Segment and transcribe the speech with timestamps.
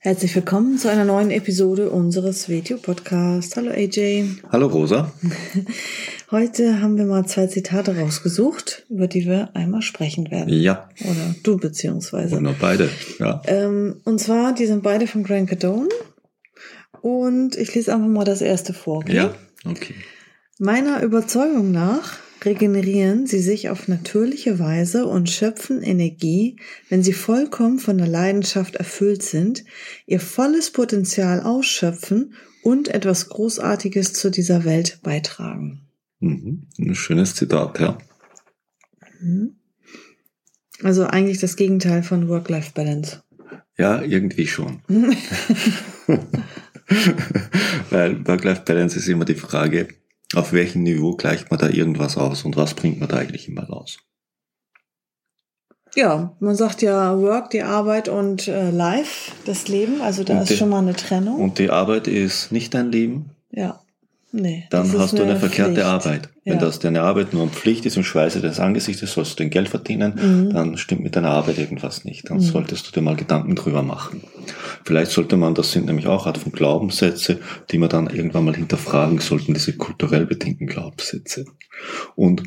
[0.00, 3.56] Herzlich willkommen zu einer neuen Episode unseres Video-Podcasts.
[3.56, 4.26] Hallo AJ.
[4.48, 5.10] Hallo Rosa.
[6.30, 10.54] Heute haben wir mal zwei Zitate rausgesucht, über die wir einmal sprechen werden.
[10.54, 10.88] Ja.
[11.00, 12.36] Oder du beziehungsweise.
[12.36, 13.42] Oder beide, ja.
[13.46, 15.88] Ähm, und zwar, die sind beide von Grant Cardone.
[17.00, 18.98] Und ich lese einfach mal das erste vor.
[18.98, 19.16] Okay?
[19.16, 19.34] Ja,
[19.64, 19.94] okay.
[20.60, 26.56] Meiner Überzeugung nach regenerieren sie sich auf natürliche Weise und schöpfen Energie,
[26.88, 29.64] wenn sie vollkommen von der Leidenschaft erfüllt sind,
[30.06, 35.88] ihr volles Potenzial ausschöpfen und etwas Großartiges zu dieser Welt beitragen.
[36.20, 36.66] Mhm.
[36.78, 37.98] Ein schönes Zitat, ja.
[39.20, 39.56] Mhm.
[40.82, 43.22] Also eigentlich das Gegenteil von Work-Life-Balance.
[43.76, 44.82] Ja, irgendwie schon.
[47.90, 49.88] Weil Work-Life-Balance ist immer die Frage,
[50.34, 53.64] auf welchem Niveau gleicht man da irgendwas aus und was bringt man da eigentlich immer
[53.64, 53.98] raus?
[55.94, 60.00] Ja, man sagt ja Work, die Arbeit und äh, Life, das Leben.
[60.02, 61.40] Also da und ist die, schon mal eine Trennung.
[61.40, 63.30] Und die Arbeit ist nicht dein Leben.
[63.50, 63.80] Ja.
[64.30, 64.66] Nee.
[64.70, 66.28] Dann hast du eine, eine verkehrte Arbeit.
[66.44, 66.60] Wenn ja.
[66.60, 70.14] das deine Arbeit nur Pflicht ist und Schweiße des Angesichtes, sollst du dein Geld verdienen,
[70.16, 70.52] mhm.
[70.52, 72.28] dann stimmt mit deiner Arbeit irgendwas nicht.
[72.28, 72.42] Dann mhm.
[72.42, 74.22] solltest du dir mal Gedanken drüber machen.
[74.84, 78.54] Vielleicht sollte man, das sind nämlich auch Art von Glaubenssätze, die man dann irgendwann mal
[78.54, 81.46] hinterfragen sollten, diese kulturell bedingten Glaubenssätze.
[82.16, 82.42] Und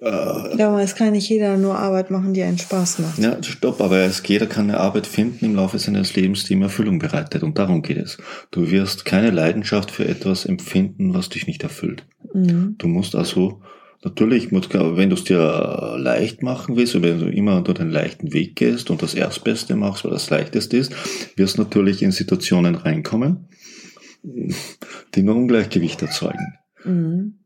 [0.00, 3.18] äh, ja, aber es kann nicht jeder nur Arbeit machen, die einen Spaß macht.
[3.18, 6.62] Ja, stopp, aber es, jeder kann eine Arbeit finden im Laufe seines Lebens, die ihm
[6.62, 7.42] Erfüllung bereitet.
[7.42, 8.18] Und darum geht es.
[8.50, 12.06] Du wirst keine Leidenschaft für etwas empfinden, was dich nicht erfüllt.
[12.32, 12.76] Mhm.
[12.78, 13.60] Du musst also
[14.04, 18.54] Natürlich, wenn du es dir leicht machen willst, wenn du immer durch den leichten Weg
[18.54, 20.92] gehst und das Erstbeste machst, weil das leichteste ist,
[21.36, 23.48] wirst du natürlich in Situationen reinkommen,
[24.22, 26.58] die nur Ungleichgewicht erzeugen.
[26.84, 27.38] Mhm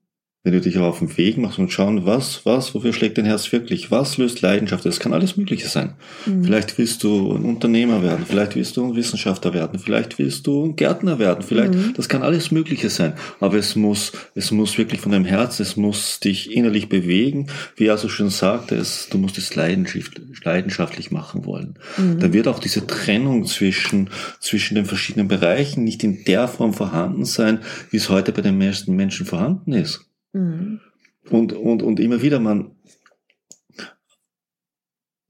[0.49, 3.53] wenn du dich auf den Weg machst und schauen, was, was, wofür schlägt dein Herz
[3.53, 3.91] wirklich?
[3.91, 4.87] Was löst Leidenschaft?
[4.87, 5.93] Das kann alles Mögliche sein.
[6.25, 6.43] Mhm.
[6.43, 10.65] Vielleicht willst du ein Unternehmer werden, vielleicht willst du ein Wissenschaftler werden, vielleicht willst du
[10.65, 11.93] ein Gärtner werden, vielleicht, mhm.
[11.95, 13.13] das kann alles Mögliche sein.
[13.41, 17.49] Aber es muss, es muss wirklich von deinem Herzen, es muss dich innerlich bewegen.
[17.77, 21.75] Wie er so schön sagte, es, du musst es leidenschaftlich machen wollen.
[21.99, 22.21] Mhm.
[22.21, 24.09] Da wird auch diese Trennung zwischen,
[24.41, 27.59] zwischen den verschiedenen Bereichen nicht in der Form vorhanden sein,
[27.91, 30.08] wie es heute bei den meisten Menschen vorhanden ist.
[30.38, 30.81] Mhm.
[31.31, 32.71] Und, und, und immer wieder, man,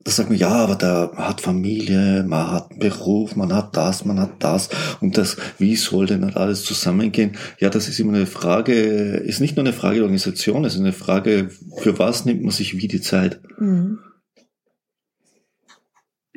[0.05, 4.05] da sagt man, ja, aber der hat Familie, man hat einen Beruf, man hat das,
[4.05, 4.69] man hat das
[5.01, 7.37] und das, wie soll denn alles zusammengehen?
[7.59, 10.81] Ja, das ist immer eine Frage, ist nicht nur eine Frage der Organisation, es ist
[10.81, 13.41] eine Frage, für was nimmt man sich wie die Zeit?
[13.59, 13.99] Mhm.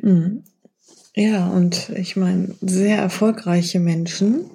[0.02, 0.44] Mhm.
[1.14, 4.46] Ja, und ich meine, sehr erfolgreiche Menschen,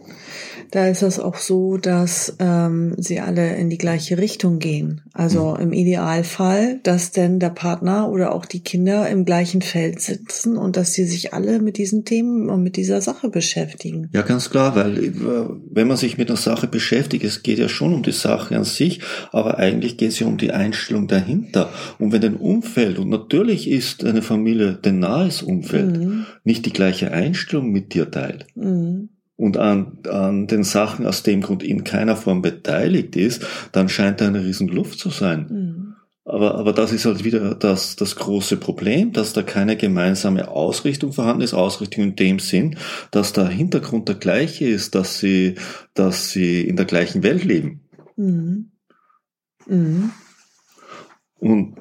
[0.71, 5.01] da ist es auch so, dass ähm, sie alle in die gleiche Richtung gehen.
[5.13, 5.61] Also mhm.
[5.61, 10.75] im Idealfall, dass denn der Partner oder auch die Kinder im gleichen Feld sitzen und
[10.75, 14.09] dass sie sich alle mit diesen Themen und mit dieser Sache beschäftigen.
[14.13, 15.11] Ja, ganz klar, weil äh,
[15.71, 18.65] wenn man sich mit einer Sache beschäftigt, es geht ja schon um die Sache an
[18.65, 18.99] sich,
[19.31, 21.69] aber eigentlich geht es ja um die Einstellung dahinter.
[21.97, 26.25] Und wenn dein Umfeld, und natürlich ist eine Familie dein nahes Umfeld, mhm.
[26.47, 31.41] Nicht die gleiche Einstellung mit dir teilt, mhm und an, an den Sachen aus dem
[31.41, 35.47] Grund in keiner Form beteiligt ist, dann scheint da eine riesen Luft zu sein.
[35.49, 35.93] Mhm.
[36.25, 41.13] Aber, aber das ist halt wieder das, das große Problem, dass da keine gemeinsame Ausrichtung
[41.13, 41.53] vorhanden ist.
[41.53, 42.75] Ausrichtung in dem Sinn,
[43.11, 45.55] dass der Hintergrund der gleiche ist, dass sie,
[45.93, 47.81] dass sie in der gleichen Welt leben.
[48.17, 48.71] Mhm.
[49.67, 50.11] Mhm.
[51.39, 51.75] Und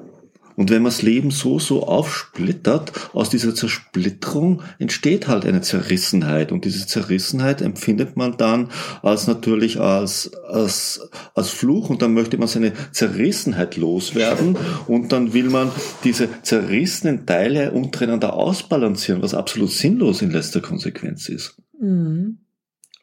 [0.57, 6.51] und wenn man das Leben so, so aufsplittert, aus dieser Zersplitterung entsteht halt eine Zerrissenheit.
[6.51, 8.69] Und diese Zerrissenheit empfindet man dann
[9.03, 15.33] als natürlich als, als, als Fluch und dann möchte man seine Zerrissenheit loswerden und dann
[15.33, 15.71] will man
[16.03, 21.55] diese zerrissenen Teile untereinander ausbalancieren, was absolut sinnlos in letzter Konsequenz ist.
[21.79, 22.39] Mhm.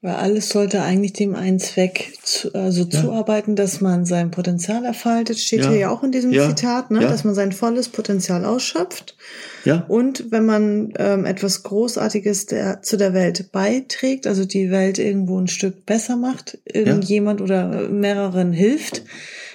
[0.05, 2.91] Weil alles sollte eigentlich dem einen Zweck zu, also ja.
[2.91, 5.71] zuarbeiten, dass man sein Potenzial erfaltet, steht ja.
[5.71, 6.47] hier ja auch in diesem ja.
[6.47, 7.01] Zitat, ne?
[7.01, 9.17] dass man sein volles Potenzial ausschöpft.
[9.65, 9.87] Ja.
[9.89, 15.41] Und wenn man ähm, etwas Großartiges der, zu der Welt beiträgt, also die Welt irgendwo
[15.41, 19.05] ein Stück besser macht, irgendjemand oder mehreren hilft,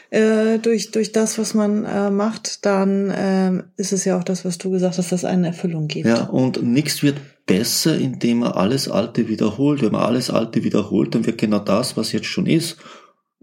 [0.10, 4.46] äh, durch, durch das, was man äh, macht, dann äh, ist es ja auch das,
[4.46, 6.08] was du gesagt hast, dass es eine Erfüllung gibt.
[6.08, 7.18] Ja, und nichts wird
[7.50, 9.82] besser, indem man alles Alte wiederholt.
[9.82, 12.78] Wenn man alles Alte wiederholt, dann wird genau das, was jetzt schon ist,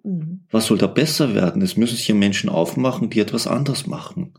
[0.07, 0.43] Mhm.
[0.51, 1.61] Was soll da besser werden?
[1.63, 4.35] Es müssen sich ja Menschen aufmachen, die etwas anders machen.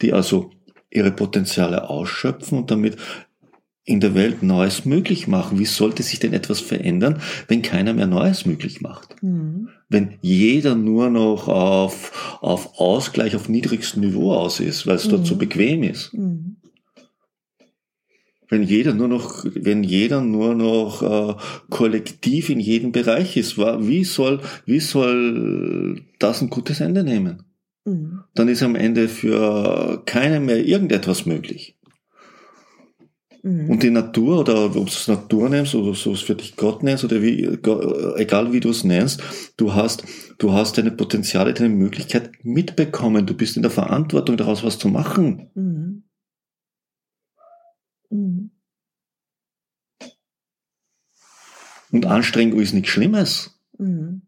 [0.00, 0.50] Die also
[0.90, 2.96] ihre Potenziale ausschöpfen und damit
[3.84, 5.58] in der Welt Neues möglich machen.
[5.58, 9.22] Wie sollte sich denn etwas verändern, wenn keiner mehr Neues möglich macht?
[9.22, 9.68] Mhm.
[9.88, 15.10] Wenn jeder nur noch auf, auf Ausgleich auf niedrigstem Niveau aus ist, weil es mhm.
[15.10, 15.38] dort so mhm.
[15.38, 16.14] bequem ist.
[16.14, 16.56] Mhm.
[18.52, 21.34] Wenn jeder nur noch, wenn jeder nur noch äh,
[21.70, 27.44] kollektiv in jedem Bereich ist, wie soll, wie soll das ein gutes Ende nehmen?
[27.86, 28.24] Mhm.
[28.34, 31.78] Dann ist am Ende für keinen mehr irgendetwas möglich.
[33.42, 33.70] Mhm.
[33.70, 36.82] Und die Natur, oder ob du es Natur nennst oder so es für dich Gott
[36.82, 37.44] nennst, oder wie,
[38.16, 39.22] egal wie du es nennst,
[39.56, 40.04] du hast,
[40.36, 43.24] du hast deine Potenziale, deine Möglichkeit mitbekommen.
[43.24, 45.48] Du bist in der Verantwortung, daraus was zu machen.
[45.54, 45.62] Mhm.
[45.62, 46.02] Mhm.
[51.92, 53.60] Und Anstrengung ist nichts Schlimmes.
[53.78, 54.22] Mhm.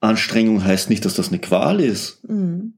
[0.00, 2.26] Anstrengung heißt nicht, dass das eine Qual ist.
[2.28, 2.74] Mhm.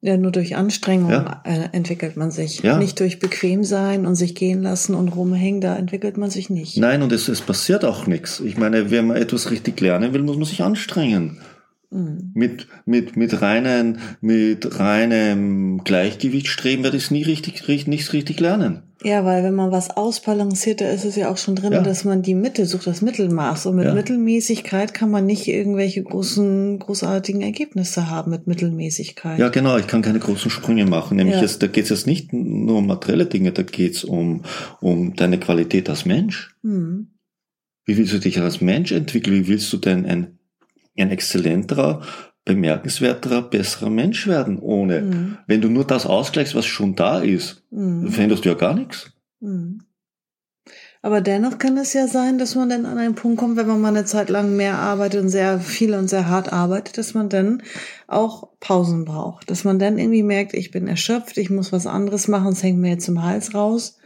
[0.00, 1.42] Ja, nur durch Anstrengung ja.
[1.44, 2.60] Äh, entwickelt man sich.
[2.62, 2.76] Ja.
[2.76, 6.76] Nicht durch bequem sein und sich gehen lassen und rumhängen, da entwickelt man sich nicht.
[6.76, 8.40] Nein, und es, es passiert auch nichts.
[8.40, 11.40] Ich meine, wenn man etwas richtig lernen will, muss man sich anstrengen.
[11.90, 12.32] Mhm.
[12.34, 18.40] Mit, mit, mit reinen, mit reinem Gleichgewicht streben wird es nie richtig, richtig, nichts richtig
[18.40, 18.82] lernen.
[19.04, 21.82] Ja, weil wenn man was ausbalanciert, da ist es ja auch schon drin, ja.
[21.82, 23.66] dass man die Mitte sucht, das Mittelmaß.
[23.66, 23.94] Und mit ja.
[23.94, 29.38] Mittelmäßigkeit kann man nicht irgendwelche großen, großartigen Ergebnisse haben mit Mittelmäßigkeit.
[29.38, 31.16] Ja, genau, ich kann keine großen Sprünge machen.
[31.16, 31.42] Nämlich ja.
[31.42, 34.42] jetzt, da geht es jetzt nicht nur um materielle Dinge, da geht es um,
[34.80, 36.54] um deine Qualität als Mensch.
[36.62, 37.08] Hm.
[37.84, 39.34] Wie willst du dich als Mensch entwickeln?
[39.34, 40.38] Wie willst du denn ein,
[40.96, 42.02] ein exzellenterer,
[42.44, 45.02] bemerkenswerterer, besserer Mensch werden ohne.
[45.02, 45.38] Mhm.
[45.46, 48.08] Wenn du nur das ausgleichst, was schon da ist, mhm.
[48.08, 49.12] veränderst du ja gar nichts.
[49.40, 49.82] Mhm.
[51.04, 53.80] Aber dennoch kann es ja sein, dass man dann an einen Punkt kommt, wenn man
[53.80, 57.28] mal eine Zeit lang mehr arbeitet und sehr viel und sehr hart arbeitet, dass man
[57.28, 57.64] dann
[58.06, 59.50] auch Pausen braucht.
[59.50, 62.78] Dass man dann irgendwie merkt, ich bin erschöpft, ich muss was anderes machen, es hängt
[62.78, 63.98] mir jetzt im Hals raus.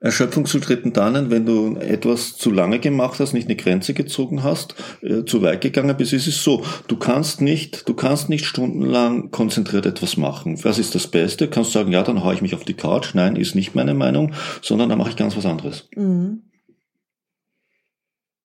[0.00, 4.44] Erschöpfung zu treten dann, wenn du etwas zu lange gemacht hast, nicht eine Grenze gezogen
[4.44, 6.12] hast, äh, zu weit gegangen bist.
[6.12, 10.62] Es ist so, du kannst nicht, du kannst nicht stundenlang konzentriert etwas machen.
[10.62, 11.48] Was ist das Beste?
[11.48, 13.14] Kannst sagen, ja, dann haue ich mich auf die Couch.
[13.14, 15.88] Nein, ist nicht meine Meinung, sondern dann mache ich ganz was anderes.
[15.96, 16.42] Mhm.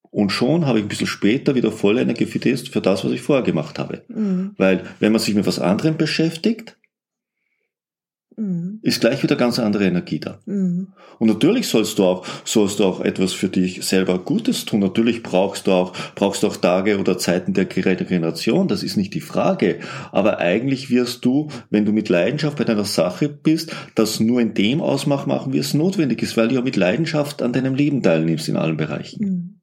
[0.10, 3.12] Und schon habe ich ein bisschen später wieder volle Energie für das, für das was
[3.12, 4.04] ich vorher gemacht habe.
[4.08, 4.54] Mhm.
[4.58, 6.78] Weil, wenn man sich mit was anderem beschäftigt,
[8.38, 8.80] Mhm.
[8.82, 10.40] Ist gleich wieder ganz andere Energie da.
[10.46, 10.88] Mhm.
[11.20, 14.80] Und natürlich sollst du auch, sollst du auch etwas für dich selber Gutes tun.
[14.80, 18.68] Natürlich brauchst du auch, brauchst du auch Tage oder Zeiten der Regeneration.
[18.68, 19.80] Das ist nicht die Frage.
[20.12, 24.54] Aber eigentlich wirst du, wenn du mit Leidenschaft bei deiner Sache bist, das nur in
[24.54, 28.02] dem Ausmaß machen, wie es notwendig ist, weil du ja mit Leidenschaft an deinem Leben
[28.02, 29.62] teilnimmst in allen Bereichen.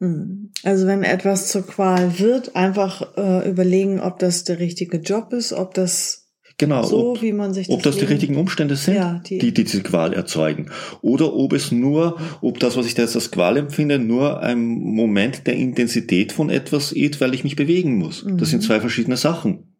[0.00, 0.06] Mhm.
[0.06, 0.50] mhm.
[0.62, 5.52] Also wenn etwas zur Qual wird, einfach äh, überlegen, ob das der richtige Job ist,
[5.52, 6.25] ob das
[6.58, 9.38] Genau, so, ob, wie man sich das ob das die richtigen Umstände sind, ja, die,
[9.38, 10.70] die, die diese Qual erzeugen.
[11.02, 14.66] Oder ob es nur, ob das, was ich da jetzt als Qual empfinde, nur ein
[14.66, 18.24] Moment der Intensität von etwas ist, weil ich mich bewegen muss.
[18.24, 18.38] Mhm.
[18.38, 18.66] Das sind mhm.
[18.66, 19.76] zwei verschiedene Sachen.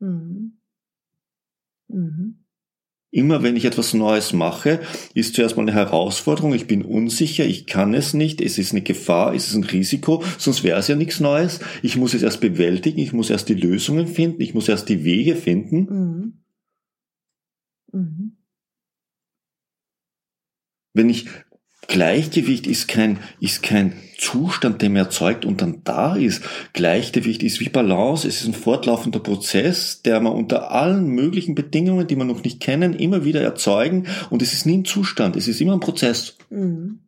[0.00, 0.58] Mhm.
[1.86, 2.39] Mhm.
[3.12, 4.80] Immer wenn ich etwas Neues mache,
[5.14, 8.82] ist zuerst mal eine Herausforderung, ich bin unsicher, ich kann es nicht, es ist eine
[8.82, 11.58] Gefahr, es ist ein Risiko, sonst wäre es ja nichts Neues.
[11.82, 15.02] Ich muss es erst bewältigen, ich muss erst die Lösungen finden, ich muss erst die
[15.02, 16.42] Wege finden.
[17.92, 18.00] Mhm.
[18.00, 18.36] Mhm.
[20.92, 21.26] Wenn ich
[21.88, 26.44] Gleichgewicht ist kein, ist kein Zustand, der man erzeugt und dann da ist.
[26.74, 28.28] Gleichgewicht ist wie Balance.
[28.28, 32.60] Es ist ein fortlaufender Prozess, der man unter allen möglichen Bedingungen, die man noch nicht
[32.60, 34.06] kennen, immer wieder erzeugen.
[34.28, 35.36] Und es ist nie ein Zustand.
[35.36, 36.36] Es ist immer ein Prozess.
[36.50, 37.00] Mhm.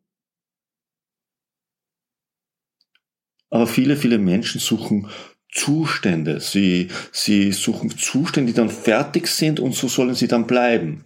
[3.50, 5.08] Aber viele, viele Menschen suchen
[5.50, 6.40] Zustände.
[6.40, 11.04] Sie, sie suchen Zustände, die dann fertig sind und so sollen sie dann bleiben.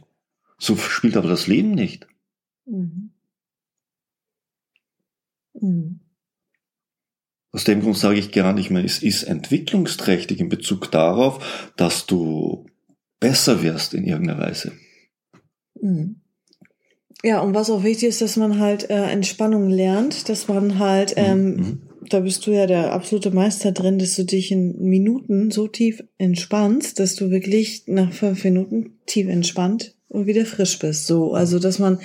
[0.56, 2.06] So spielt aber das Leben nicht.
[2.64, 3.05] Mhm.
[5.60, 6.00] Mhm.
[7.52, 12.04] Aus dem Grund sage ich gar nicht mehr, es ist entwicklungsträchtig in Bezug darauf, dass
[12.04, 12.66] du
[13.18, 14.72] besser wirst in irgendeiner Weise.
[15.80, 16.20] Mhm.
[17.22, 21.16] Ja, und was auch wichtig ist, dass man halt äh, Entspannung lernt, dass man halt,
[21.16, 21.22] mhm.
[21.24, 21.82] ähm, mhm.
[22.10, 26.04] da bist du ja der absolute Meister drin, dass du dich in Minuten so tief
[26.18, 31.06] entspannst, dass du wirklich nach fünf Minuten tief entspannt und wieder frisch bist.
[31.06, 32.00] So, also dass man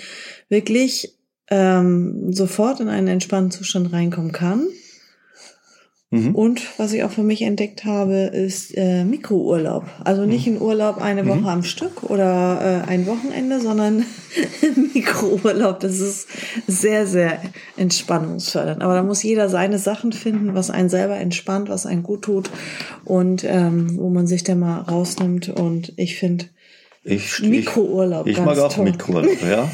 [0.50, 1.18] wirklich
[1.52, 4.68] ähm, sofort in einen entspannten Zustand reinkommen kann.
[6.14, 6.36] Mhm.
[6.36, 9.86] Und was ich auch für mich entdeckt habe, ist äh, Mikrourlaub.
[10.04, 10.56] Also nicht mhm.
[10.56, 11.48] ein Urlaub eine Woche mhm.
[11.48, 14.06] am Stück oder äh, ein Wochenende, sondern
[14.94, 15.80] Mikrourlaub.
[15.80, 16.28] Das ist
[16.68, 17.42] sehr, sehr
[17.78, 18.82] entspannungsfördernd.
[18.82, 22.50] Aber da muss jeder seine Sachen finden, was einen selber entspannt, was einen gut tut
[23.06, 25.48] und ähm, wo man sich dann mal rausnimmt.
[25.48, 26.46] Und ich finde
[27.06, 28.28] Mikrourlaub.
[28.28, 28.86] Ich, ich mag auch toll.
[28.86, 29.72] Mikrourlaub, ja.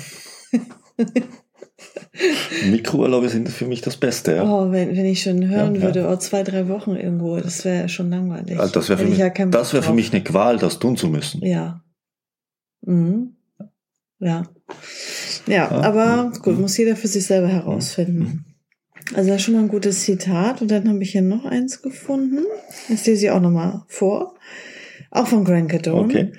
[2.69, 4.43] Mikrourlaube sind für mich das Beste, ja.
[4.43, 6.11] Oh, wenn, wenn ich schon hören ja, würde, ja.
[6.11, 8.59] oh, zwei, drei Wochen irgendwo, das wäre schon langweilig.
[8.59, 11.07] Also das wäre für, mich, ja das wär für mich eine Qual, das tun zu
[11.07, 11.45] müssen.
[11.45, 11.83] Ja.
[12.81, 13.35] Mhm.
[14.19, 14.43] Ja.
[15.45, 16.61] Ja, aber gut, mhm.
[16.61, 18.19] muss jeder für sich selber herausfinden.
[18.19, 18.45] Mhm.
[19.15, 20.61] Also das ist schon mal ein gutes Zitat.
[20.61, 22.45] Und dann habe ich hier noch eins gefunden.
[22.89, 24.35] Das lese ich auch nochmal vor.
[25.11, 26.03] Auch von Grant Cardone.
[26.03, 26.33] Okay.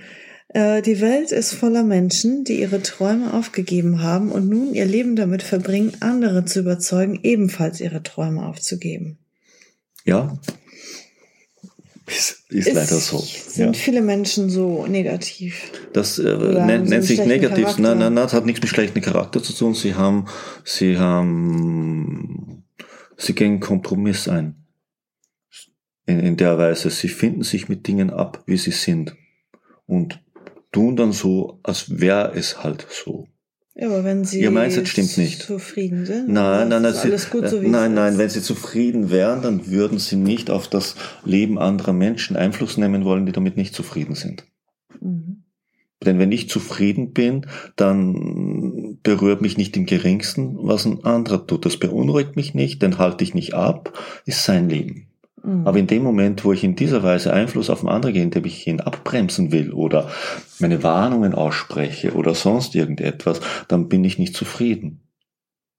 [0.49, 5.15] Äh, die Welt ist voller Menschen, die ihre Träume aufgegeben haben und nun ihr Leben
[5.15, 9.19] damit verbringen, andere zu überzeugen, ebenfalls ihre Träume aufzugeben.
[10.05, 10.39] Ja.
[12.07, 13.19] Ist, ist, ist leider so.
[13.19, 13.73] Sind ja.
[13.75, 15.71] viele Menschen so negativ?
[15.93, 17.65] Das äh, nennt, nennt sich negativ.
[17.65, 17.83] Charakter?
[17.83, 19.75] Nein, nein, nein, das hat nichts mit schlechtem Charakter zu tun.
[19.75, 20.27] Sie haben,
[20.65, 22.65] sie haben,
[23.19, 24.55] sie gehen Kompromiss ein.
[26.07, 29.15] In, in der Weise, sie finden sich mit Dingen ab, wie sie sind.
[29.85, 30.23] Und
[30.73, 33.27] tun dann so, als wäre es halt so.
[33.75, 35.43] Ja, aber wenn Sie Ihr Mindset stimmt nicht.
[35.43, 39.69] zufrieden sind, nein, nein, nein, Sie, gut, so nein, nein, wenn Sie zufrieden wären, dann
[39.69, 44.17] würden Sie nicht auf das Leben anderer Menschen Einfluss nehmen wollen, die damit nicht zufrieden
[44.17, 44.45] sind.
[45.01, 45.45] Mhm.
[46.05, 47.47] Denn wenn ich zufrieden bin,
[47.77, 51.65] dann berührt mich nicht im geringsten, was ein anderer tut.
[51.65, 53.93] Das beunruhigt mich nicht, den halte ich nicht ab,
[54.25, 55.08] ist sein Leben.
[55.43, 55.67] Mhm.
[55.67, 58.45] Aber in dem Moment, wo ich in dieser Weise Einfluss auf den anderen gehe, indem
[58.45, 60.11] ich ihn abbremsen will oder
[60.59, 65.01] meine Warnungen ausspreche oder sonst irgendetwas, dann bin ich nicht zufrieden.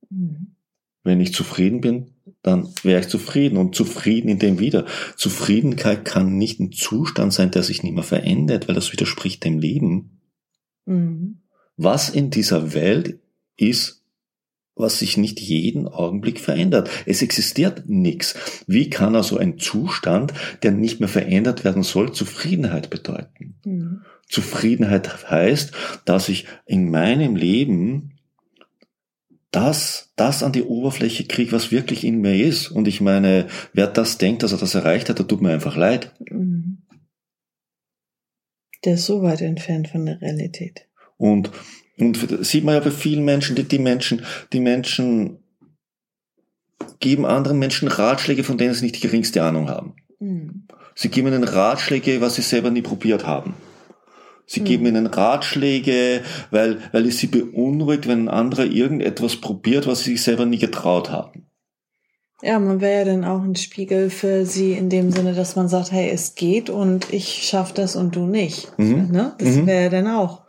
[0.10, 0.56] Mhm.
[1.04, 2.12] Wenn ich zufrieden bin,
[2.42, 3.58] dann wäre ich zufrieden.
[3.58, 4.86] Und zufrieden in dem wieder.
[5.16, 9.60] Zufriedenheit kann nicht ein Zustand sein, der sich nicht mehr verändert, weil das widerspricht dem
[9.60, 10.22] Leben.
[10.86, 11.42] Mhm.
[11.78, 13.20] Was in dieser Welt
[13.56, 13.99] ist,
[14.80, 16.90] was sich nicht jeden Augenblick verändert.
[17.06, 18.36] Es existiert nichts.
[18.68, 20.34] Wie kann also ein Zustand,
[20.64, 23.56] der nicht mehr verändert werden soll, Zufriedenheit bedeuten?
[23.66, 24.02] Mhm.
[24.28, 25.72] Zufriedenheit heißt,
[26.06, 28.20] dass ich in meinem Leben
[29.52, 32.70] das, das an die Oberfläche kriege, was wirklich in mir ist.
[32.70, 35.76] Und ich meine, wer das denkt, dass er das erreicht hat, der tut mir einfach
[35.76, 36.14] leid.
[36.30, 36.84] Mhm.
[38.86, 40.88] Der ist so weit entfernt von der Realität.
[41.18, 41.52] Und
[42.00, 45.39] und sieht man ja bei vielen Menschen, die, die Menschen, die Menschen
[47.00, 49.96] geben anderen Menschen Ratschläge, von denen sie nicht die geringste Ahnung haben.
[50.20, 50.68] Mhm.
[50.96, 53.53] Sie geben ihnen Ratschläge, was sie selber nie probiert haben.
[54.46, 54.65] Sie mhm.
[54.65, 60.12] geben ihnen Ratschläge, weil, weil es sie beunruhigt, wenn ein anderer irgendetwas probiert, was sie
[60.12, 61.46] sich selber nie getraut haben.
[62.41, 65.68] Ja, man wäre ja dann auch ein Spiegel für sie in dem Sinne, dass man
[65.68, 68.77] sagt, hey, es geht und ich schaff das und du nicht.
[68.77, 69.10] Mhm.
[69.12, 69.36] Ne?
[69.39, 69.68] Das mhm.
[69.68, 70.44] wäre ja dann auch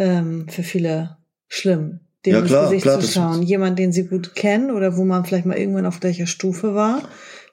[0.00, 3.42] ähm, für viele schlimm, dem ja, klar, ins Gesicht klar, zu schauen.
[3.42, 7.02] Jemand, den sie gut kennen oder wo man vielleicht mal irgendwann auf gleicher Stufe war,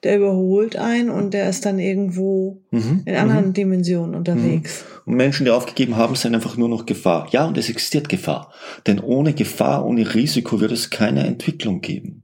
[0.02, 3.52] der überholt einen und der ist dann irgendwo mhm, in anderen mhm.
[3.52, 4.82] Dimensionen unterwegs.
[5.04, 5.12] Mhm.
[5.12, 7.28] Und Menschen, die aufgegeben haben, sind einfach nur noch Gefahr.
[7.32, 8.52] Ja, und es existiert Gefahr.
[8.86, 12.22] Denn ohne Gefahr, ohne Risiko wird es keine Entwicklung geben.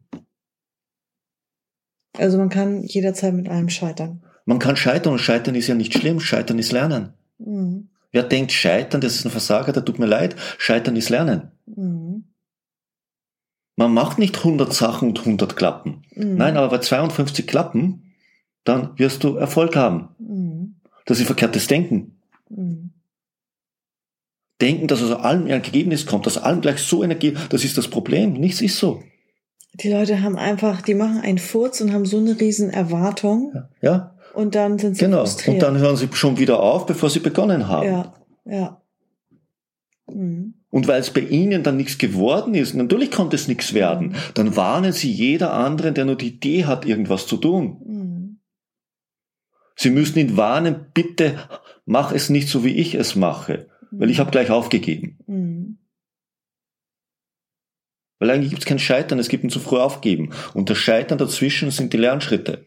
[2.16, 4.22] Also man kann jederzeit mit allem scheitern.
[4.46, 6.20] Man kann scheitern und scheitern ist ja nicht schlimm.
[6.20, 7.14] Scheitern ist Lernen.
[7.38, 7.88] Mhm.
[8.14, 10.36] Wer denkt, Scheitern, das ist ein Versager, der tut mir leid.
[10.58, 11.50] Scheitern ist Lernen.
[11.66, 12.26] Mhm.
[13.74, 16.04] Man macht nicht 100 Sachen und 100 Klappen.
[16.14, 16.36] Mhm.
[16.36, 18.14] Nein, aber bei 52 Klappen,
[18.62, 20.10] dann wirst du Erfolg haben.
[20.20, 20.76] Mhm.
[21.06, 22.20] Das ist verkehrtes Denken.
[22.50, 22.92] Mhm.
[24.60, 27.88] Denken, dass aus allem ein Ergebnis kommt, dass allem gleich so Energie, das ist das
[27.88, 28.34] Problem.
[28.34, 29.02] Nichts ist so.
[29.82, 33.50] Die Leute haben einfach, die machen einen Furz und haben so eine riesen Erwartung.
[33.52, 33.68] Ja.
[33.82, 34.13] ja.
[34.34, 35.20] Und dann sind sie Genau.
[35.20, 35.54] Frustriert.
[35.54, 37.86] Und dann hören sie schon wieder auf, bevor sie begonnen haben.
[37.86, 38.14] Ja,
[38.44, 38.82] ja.
[40.06, 40.54] Mhm.
[40.70, 44.14] Und weil es bei ihnen dann nichts geworden ist, natürlich konnte es nichts werden, mhm.
[44.34, 47.80] dann warnen sie jeder anderen, der nur die Idee hat, irgendwas zu tun.
[47.86, 48.40] Mhm.
[49.76, 51.38] Sie müssen ihn warnen, bitte
[51.84, 55.78] mach es nicht so, wie ich es mache, weil ich habe gleich aufgegeben.
[58.18, 60.30] Weil eigentlich gibt es kein Scheitern, es gibt ein zu früh aufgeben.
[60.54, 62.66] Und das Scheitern dazwischen sind die Lernschritte.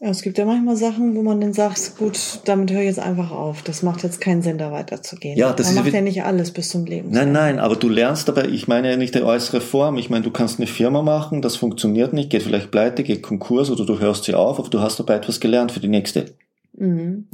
[0.00, 3.00] Ja, es gibt ja manchmal Sachen, wo man dann sagt, gut, damit höre ich jetzt
[3.00, 3.62] einfach auf.
[3.62, 5.36] Das macht jetzt keinen Sinn, da weiterzugehen.
[5.36, 7.10] Ja, das man macht ja nicht alles bis zum Leben.
[7.10, 9.98] Nein, nein, aber du lernst dabei, ich meine ja nicht die äußere Form.
[9.98, 13.70] Ich meine, du kannst eine Firma machen, das funktioniert nicht, geht vielleicht pleite, geht Konkurs
[13.70, 16.36] oder du hörst sie auf, aber du hast dabei etwas gelernt für die nächste.
[16.74, 17.26] Mhm.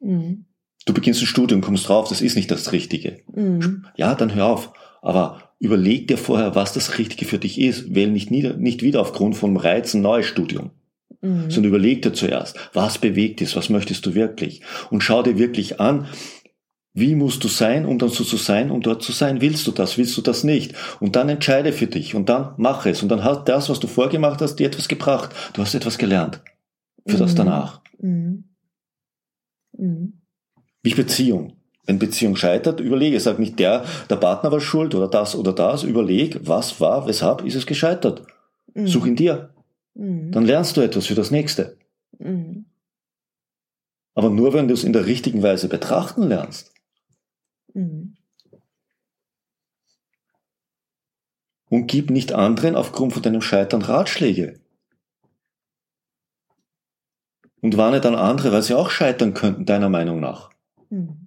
[0.00, 0.46] Mhm.
[0.86, 3.20] Du beginnst ein Studium, kommst drauf, das ist nicht das Richtige.
[3.32, 3.86] Mhm.
[3.94, 4.72] Ja, dann hör auf.
[5.02, 7.94] Aber überleg dir vorher, was das Richtige für dich ist.
[7.94, 10.70] Wähl nicht, nie, nicht wieder aufgrund von Reizen neues Studium.
[11.22, 11.50] Mhm.
[11.50, 14.62] Sondern überleg dir zuerst, was bewegt ist, was möchtest du wirklich?
[14.90, 16.06] Und schau dir wirklich an,
[16.92, 19.40] wie musst du sein, um dann so zu sein, um dort zu sein?
[19.40, 19.96] Willst du das?
[19.96, 20.74] Willst du das nicht?
[20.98, 23.02] Und dann entscheide für dich und dann mach es.
[23.02, 25.30] Und dann hat das, was du vorgemacht hast, dir etwas gebracht.
[25.52, 26.40] Du hast etwas gelernt.
[27.06, 27.20] Für mhm.
[27.20, 27.80] das danach.
[28.00, 28.44] Mhm.
[29.76, 30.14] Mhm.
[30.82, 31.56] Wie Beziehung.
[31.86, 33.20] Wenn Beziehung scheitert, überlege.
[33.20, 35.84] Sag nicht, der, der Partner war schuld oder das oder das.
[35.84, 38.26] Überleg, was war, weshalb ist es gescheitert.
[38.74, 38.86] Mhm.
[38.88, 39.50] Such in dir.
[39.94, 40.32] Mhm.
[40.32, 41.78] Dann lernst du etwas für das nächste.
[42.18, 42.66] Mhm.
[44.14, 46.74] Aber nur wenn du es in der richtigen Weise betrachten lernst.
[47.74, 48.16] Mhm.
[51.68, 54.58] Und gib nicht anderen aufgrund von deinem Scheitern Ratschläge.
[57.60, 60.50] Und warne dann andere, weil sie auch scheitern könnten, deiner Meinung nach.
[60.88, 61.19] Mhm.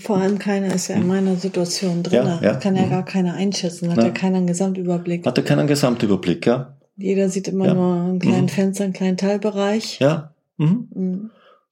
[0.00, 1.08] Vor allem keiner ist ja in hm.
[1.08, 2.26] meiner Situation drin.
[2.26, 2.54] Ja, ja.
[2.56, 2.90] Kann ja hm.
[2.90, 3.90] gar keiner einschätzen.
[3.90, 5.26] Hat ja, ja keinen Gesamtüberblick.
[5.26, 6.76] Hat er keinen Gesamtüberblick, ja.
[6.96, 7.74] Jeder sieht immer ja.
[7.74, 8.48] nur einen kleinen mhm.
[8.48, 9.98] Fenster, einen kleinen Teilbereich.
[9.98, 10.34] Ja.
[10.58, 10.88] Mhm.
[10.94, 11.30] Mhm.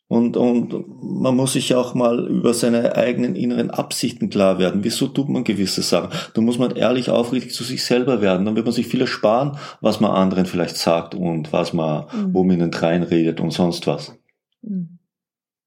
[0.09, 4.83] Und, und man muss sich auch mal über seine eigenen inneren Absichten klar werden.
[4.83, 6.11] Wieso tut man gewisse Sachen?
[6.35, 8.45] Da muss man ehrlich aufrichtig zu sich selber werden.
[8.45, 12.35] Dann wird man sich viel ersparen, was man anderen vielleicht sagt und was man, mhm.
[12.35, 14.17] wo man ihnen reinredet und sonst was.
[14.63, 15.00] Mhm.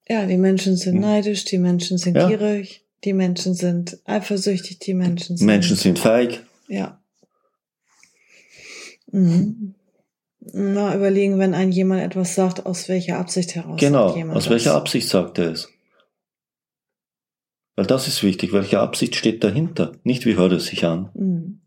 [0.07, 1.01] Ja, die Menschen sind mhm.
[1.01, 2.27] neidisch, die Menschen sind ja.
[2.27, 5.45] gierig, die Menschen sind eifersüchtig, die Menschen sind.
[5.45, 6.45] Menschen sind feig.
[6.67, 6.99] Ja.
[9.11, 9.75] Mhm.
[10.51, 13.79] Mal überlegen, wenn ein jemand etwas sagt, aus welcher Absicht heraus.
[13.79, 14.81] Genau, aus welcher das.
[14.81, 15.69] Absicht sagt er es.
[17.75, 21.09] Weil das ist wichtig, welche Absicht steht dahinter, nicht wie hört es sich an.
[21.13, 21.62] Mhm.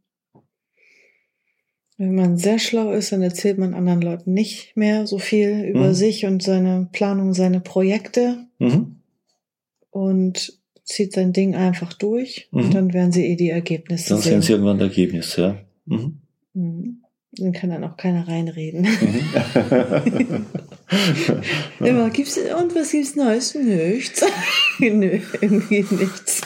[1.99, 5.89] Wenn man sehr schlau ist, dann erzählt man anderen Leuten nicht mehr so viel über
[5.89, 5.95] mhm.
[5.95, 8.97] sich und seine Planung, seine Projekte mhm.
[9.91, 12.61] und zieht sein Ding einfach durch mhm.
[12.61, 14.33] und dann werden sie eh die Ergebnisse dann sehen.
[14.33, 15.59] Dann sehen sie irgendwann das Ergebnis, ja.
[15.87, 16.19] Mhm.
[16.53, 17.03] Mhm.
[17.33, 18.83] Dann kann dann auch keiner reinreden.
[18.83, 20.47] Mhm.
[21.81, 23.55] Immer gibt's und was gibt's Neues?
[23.55, 24.25] Nichts.
[24.79, 26.43] Nö, irgendwie nichts.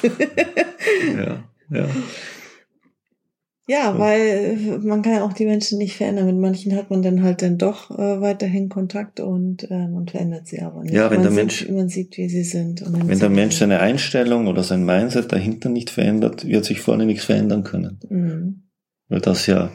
[1.16, 1.88] ja, ja.
[3.70, 6.26] Ja, weil man kann ja auch die Menschen nicht verändern.
[6.26, 10.48] Mit manchen hat man dann halt dann doch äh, weiterhin Kontakt und äh, man verändert
[10.48, 10.92] sie aber nicht.
[10.92, 12.82] Ja, wenn man der sieht, Mensch, man sieht, wie sie sind.
[12.84, 17.26] wenn der Mensch seine Einstellung oder sein Mindset dahinter nicht verändert, wird sich vorne nichts
[17.26, 18.00] verändern können.
[18.08, 18.62] Mhm.
[19.08, 19.70] Weil das ja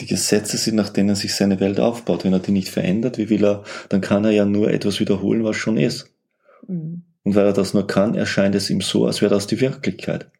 [0.00, 2.24] die Gesetze sind, nach denen sich seine Welt aufbaut.
[2.24, 5.44] Wenn er die nicht verändert, wie will er, dann kann er ja nur etwas wiederholen,
[5.44, 6.14] was schon ist.
[6.66, 7.02] Mhm.
[7.24, 10.30] Und weil er das nur kann, erscheint es ihm so, als wäre das die Wirklichkeit.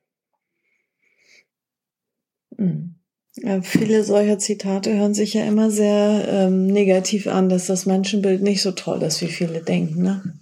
[2.59, 2.95] Mhm.
[3.37, 8.43] Ja, viele solcher Zitate hören sich ja immer sehr ähm, negativ an, dass das Menschenbild
[8.43, 10.03] nicht so toll ist, wie viele denken.
[10.03, 10.35] Ne?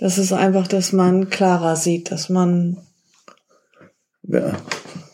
[0.00, 2.78] Das ist einfach, dass man klarer sieht, dass man.
[4.22, 4.56] Ja,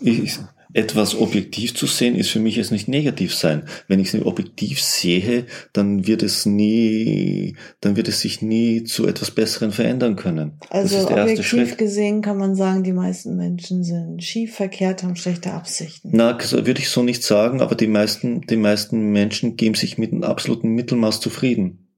[0.00, 0.38] ich,
[0.72, 3.64] etwas objektiv zu sehen, ist für mich es nicht negativ sein.
[3.88, 9.06] Wenn ich es objektiv sehe, dann wird es nie, dann wird es sich nie zu
[9.06, 10.52] etwas Besseren verändern können.
[10.70, 16.10] Also objektiv gesehen kann man sagen, die meisten Menschen sind schief, verkehrt, haben schlechte Absichten.
[16.12, 20.12] Na, würde ich so nicht sagen, aber die meisten, die meisten Menschen geben sich mit
[20.12, 21.88] einem absoluten Mittelmaß zufrieden.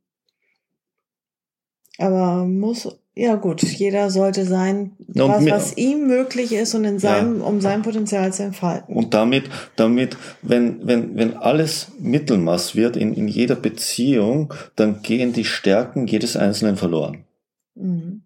[1.99, 7.41] Aber muss ja gut, jeder sollte sein, was, was ihm möglich ist und in seinem,
[7.41, 7.45] ja.
[7.45, 8.97] um sein Potenzial zu entfalten.
[8.97, 15.35] Und damit, damit, wenn, wenn, wenn alles Mittelmaß wird in, in jeder Beziehung, dann gehen
[15.35, 17.25] die Stärken jedes Einzelnen verloren.
[17.75, 18.23] Mhm.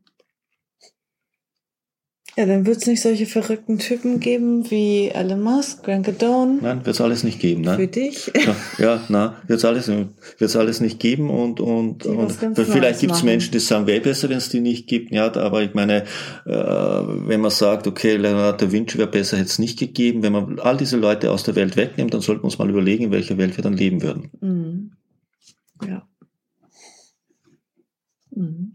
[2.38, 6.58] Ja, dann wird es nicht solche verrückten Typen geben wie Elon Musk, Grant Cardone.
[6.60, 7.62] Nein, wird es alles nicht geben.
[7.62, 7.78] Nein.
[7.78, 8.30] Für dich?
[8.34, 9.90] Ja, ja na, wird es alles,
[10.36, 14.28] wird's alles nicht geben und, und, und vielleicht gibt es Menschen, die sagen, wäre besser,
[14.28, 15.12] wenn es die nicht gibt.
[15.12, 16.02] Ja, aber ich meine,
[16.44, 20.22] äh, wenn man sagt, okay, Leonardo da Vinci wäre besser, hätte es nicht gegeben.
[20.22, 23.04] Wenn man all diese Leute aus der Welt wegnimmt, dann sollten wir uns mal überlegen,
[23.04, 24.30] in welcher Welt wir dann leben würden.
[24.42, 24.90] Mhm.
[25.88, 26.06] Ja.
[28.30, 28.74] Mhm.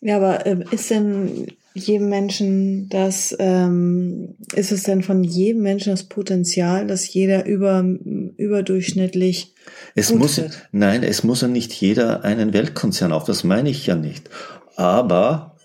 [0.00, 5.90] Ja, aber äh, ist denn jedem Menschen das, ähm, ist es denn von jedem Menschen
[5.92, 9.54] das Potenzial, dass jeder über, überdurchschnittlich
[9.94, 10.68] es muss, wird?
[10.72, 14.28] Nein, es muss ja nicht jeder einen Weltkonzern auf, das meine ich ja nicht.
[14.76, 15.56] Aber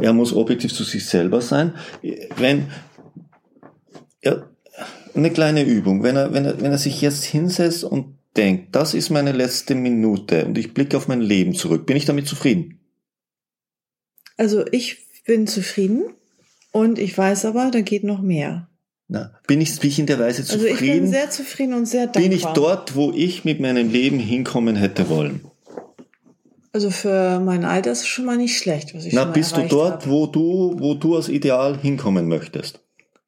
[0.00, 1.74] er muss objektiv zu sich selber sein.
[2.36, 2.68] Wenn,
[4.22, 4.48] ja,
[5.14, 8.94] eine kleine Übung, wenn er, wenn er, wenn er sich jetzt hinsetzt und denkt, das
[8.94, 12.78] ist meine letzte Minute und ich blicke auf mein Leben zurück, bin ich damit zufrieden?
[14.36, 16.06] Also ich bin zufrieden
[16.72, 18.66] und ich weiß aber, da geht noch mehr.
[19.06, 20.72] Na, bin ich, in der Weise zufrieden?
[20.72, 22.22] Also ich bin sehr zufrieden und sehr dankbar.
[22.22, 25.42] Bin ich dort, wo ich mit meinem Leben hinkommen hätte wollen?
[26.72, 29.34] Also für mein Alter ist es schon mal nicht schlecht, was ich Na, schon mal
[29.34, 30.10] bist du dort, habe.
[30.10, 32.80] wo du, wo du als Ideal hinkommen möchtest?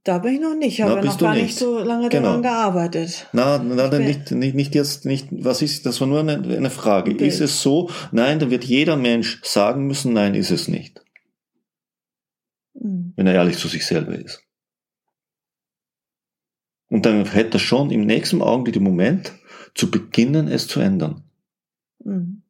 [0.05, 1.59] Da bin ich noch nicht, ich habe ja noch gar nicht.
[1.59, 2.29] so lange genau.
[2.29, 3.27] daran gearbeitet.
[3.33, 6.71] Na, na dann nicht, nicht, nicht jetzt, nicht, was ist, das war nur eine, eine
[6.71, 7.15] Frage.
[7.15, 7.21] Bild.
[7.21, 7.91] Ist es so?
[8.11, 11.03] Nein, dann wird jeder Mensch sagen müssen, nein, ist es nicht.
[12.81, 13.13] Mhm.
[13.17, 14.43] Wenn er ehrlich zu sich selber ist.
[16.89, 19.33] Und dann hätte er schon im nächsten Augenblick den Moment,
[19.75, 21.23] zu beginnen, es zu ändern.
[22.01, 22.43] Mhm.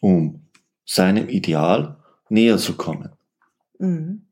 [0.00, 0.50] Um
[0.84, 3.10] seinem Ideal näher zu kommen.
[3.78, 4.26] Mhm.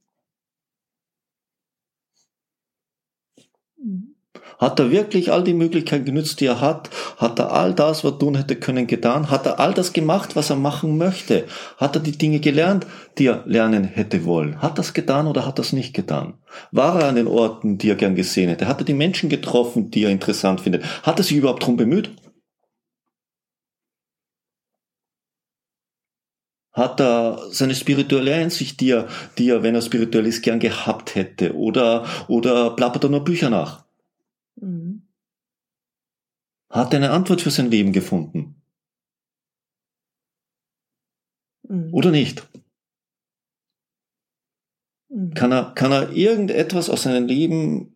[4.63, 6.89] Hat er wirklich all die Möglichkeiten genützt, die er hat?
[7.17, 9.29] Hat er all das, was er tun hätte können, getan?
[9.29, 11.47] Hat er all das gemacht, was er machen möchte?
[11.79, 12.87] Hat er die Dinge gelernt,
[13.19, 14.63] die er lernen hätte wollen?
[14.63, 16.35] Hat er es getan oder hat er es nicht getan?
[16.71, 18.69] War er an den Orten, die er gern gesehen hätte?
[18.69, 20.85] Hat er die Menschen getroffen, die er interessant findet?
[21.03, 22.13] Hat er sich überhaupt darum bemüht?
[26.73, 31.17] Hat er seine spirituelle Einsicht, die er, die er, wenn er spirituell ist, gern gehabt
[31.17, 31.57] hätte?
[31.57, 33.83] Oder, oder plappert er nur Bücher nach?
[34.57, 35.09] Mhm.
[36.71, 38.63] Hat er eine Antwort für sein Leben gefunden?
[41.69, 41.93] Mhm.
[41.93, 42.49] Oder nicht?
[45.09, 45.35] Mhm.
[45.35, 47.95] Kann er, kann er irgendetwas aus seinem Leben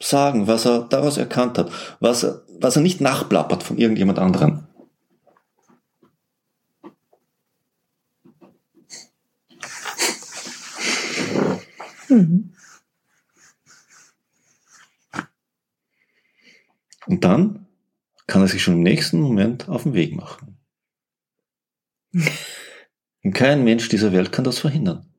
[0.00, 4.66] sagen, was er daraus erkannt hat, was er, was er nicht nachplappert von irgendjemand anderem?
[12.08, 12.51] Mhm.
[17.06, 17.66] Und dann
[18.26, 20.58] kann er sich schon im nächsten Moment auf den Weg machen.
[23.24, 25.11] Und kein Mensch dieser Welt kann das verhindern.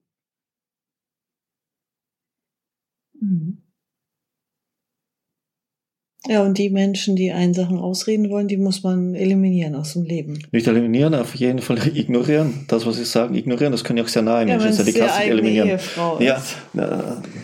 [6.27, 10.03] Ja, und die Menschen, die einen Sachen ausreden wollen, die muss man eliminieren aus dem
[10.03, 10.39] Leben.
[10.53, 12.65] Nicht eliminieren, auf jeden Fall ignorieren.
[12.69, 13.73] Das, was sie sagen, ignorieren.
[13.73, 14.85] Das können ja auch sehr nahe Menschen sein.
[14.85, 15.69] Die kannst du eliminieren.
[15.69, 16.41] Ehefrau ja,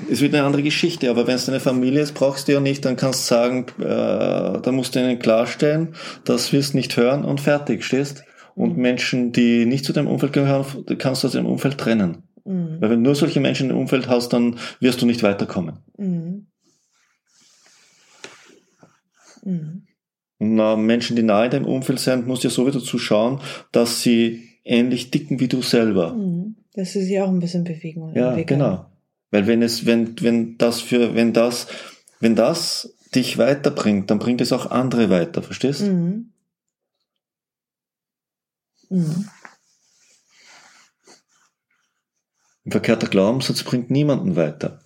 [0.08, 1.10] ist wieder eine andere Geschichte.
[1.10, 4.62] Aber wenn es deine Familie ist, brauchst du ja nicht, dann kannst du sagen, äh,
[4.62, 5.90] da musst du ihnen klarstellen,
[6.24, 8.24] das wirst nicht hören und fertig, stehst?
[8.56, 8.82] Und mhm.
[8.82, 10.66] Menschen, die nicht zu deinem Umfeld gehören,
[10.98, 12.24] kannst du aus dem Umfeld trennen.
[12.46, 12.78] Mhm.
[12.80, 15.80] Weil wenn du nur solche Menschen im Umfeld hast, dann wirst du nicht weiterkommen.
[15.98, 16.46] Mhm.
[19.50, 19.86] Mhm.
[20.40, 24.48] Na, Menschen, die nahe deinem Umfeld sind, musst du ja so wieder zuschauen, dass sie
[24.64, 26.14] ähnlich dicken wie du selber.
[26.14, 26.56] Mhm.
[26.74, 28.14] Dass sie sich auch ein bisschen bewegen.
[28.16, 28.60] ja, entwickeln.
[28.60, 28.86] genau.
[29.32, 31.68] Weil wenn es, wenn, wenn das für, wenn das,
[32.20, 35.82] wenn das dich weiterbringt, dann bringt es auch andere weiter, verstehst?
[35.82, 36.32] Mhm.
[38.90, 39.30] Mhm.
[42.66, 44.80] Ein verkehrter Glaubenssatz bringt niemanden weiter.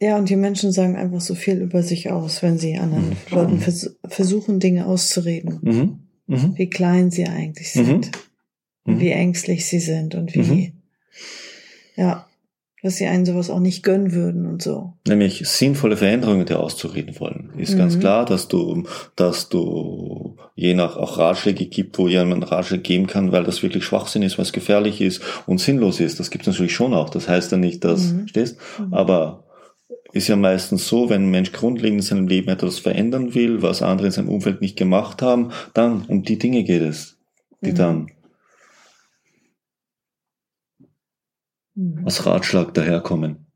[0.00, 3.16] Ja, und die Menschen sagen einfach so viel über sich aus, wenn sie anderen mhm.
[3.30, 5.58] Leuten vers versuchen, Dinge auszureden.
[5.60, 5.98] Mhm.
[6.26, 6.52] Mhm.
[6.56, 8.12] Wie klein sie eigentlich sind.
[8.84, 9.00] Mhm.
[9.00, 10.72] Wie ängstlich sie sind und wie, mhm.
[11.96, 12.26] ja,
[12.82, 14.92] dass sie einen sowas auch nicht gönnen würden und so.
[15.06, 17.50] Nämlich sinnvolle Veränderungen dir auszureden wollen.
[17.58, 18.00] Ist ganz mhm.
[18.00, 18.84] klar, dass du,
[19.16, 23.84] dass du je nach auch Ratschläge gibt, wo jemand Ratschläge geben kann, weil das wirklich
[23.84, 26.20] Schwachsinn ist, was gefährlich ist und sinnlos ist.
[26.20, 27.10] Das gibt es natürlich schon auch.
[27.10, 28.58] Das heißt ja nicht, dass, stehst,
[28.92, 29.44] aber
[30.12, 33.82] ist ja meistens so, wenn ein Mensch grundlegend in seinem Leben etwas verändern will, was
[33.82, 37.18] andere in seinem Umfeld nicht gemacht haben, dann um die Dinge geht es,
[37.62, 37.76] die mhm.
[37.76, 38.10] dann
[41.74, 42.04] mhm.
[42.04, 43.46] als Ratschlag daherkommen.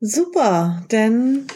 [0.00, 1.48] Super, denn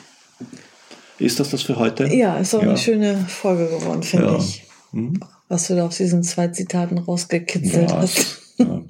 [1.20, 2.08] ist das das für heute?
[2.08, 2.70] Ja, ist auch ja.
[2.70, 4.36] eine schöne Folge geworden, finde ja.
[4.36, 4.64] ich.
[4.90, 5.20] Mhm
[5.52, 8.38] was du da aus diesen zwei Zitaten rausgekitzelt ja, hast.
[8.56, 8.82] Ja.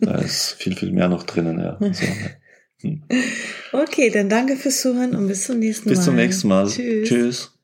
[0.00, 1.76] Da ist viel, viel mehr noch drinnen, ja.
[1.78, 2.04] Also,
[2.80, 3.02] hm.
[3.72, 5.94] Okay, dann danke fürs Zuhören und bis zum nächsten Mal.
[5.94, 6.68] Bis zum nächsten Mal.
[6.68, 7.08] Tschüss.
[7.08, 7.57] Tschüss.